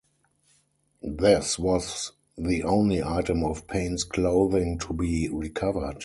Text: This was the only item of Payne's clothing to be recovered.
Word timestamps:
This 1.03 1.59
was 1.59 2.13
the 2.35 2.63
only 2.63 3.03
item 3.03 3.43
of 3.43 3.67
Payne's 3.67 4.03
clothing 4.03 4.79
to 4.79 4.93
be 4.93 5.29
recovered. 5.31 5.99